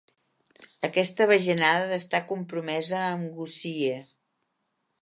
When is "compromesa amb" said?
2.33-3.31